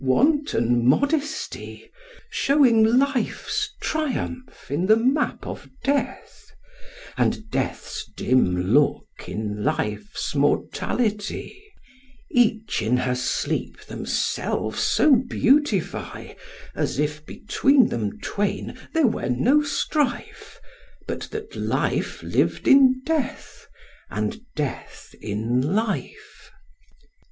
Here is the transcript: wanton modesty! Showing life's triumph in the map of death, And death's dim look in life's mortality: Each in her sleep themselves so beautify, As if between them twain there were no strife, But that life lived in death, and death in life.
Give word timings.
wanton 0.03 0.83
modesty! 0.83 1.87
Showing 2.31 2.83
life's 2.83 3.69
triumph 3.79 4.71
in 4.71 4.87
the 4.87 4.95
map 4.95 5.45
of 5.45 5.69
death, 5.83 6.49
And 7.19 7.51
death's 7.51 8.09
dim 8.17 8.73
look 8.73 9.25
in 9.27 9.63
life's 9.63 10.33
mortality: 10.33 11.63
Each 12.31 12.81
in 12.81 12.97
her 12.97 13.13
sleep 13.13 13.79
themselves 13.85 14.79
so 14.81 15.17
beautify, 15.17 16.33
As 16.73 16.97
if 16.97 17.23
between 17.23 17.89
them 17.89 18.19
twain 18.21 18.79
there 18.95 19.05
were 19.05 19.29
no 19.29 19.61
strife, 19.61 20.59
But 21.07 21.29
that 21.29 21.55
life 21.55 22.23
lived 22.23 22.67
in 22.67 23.03
death, 23.05 23.67
and 24.09 24.41
death 24.55 25.13
in 25.21 25.61
life. 25.75 26.49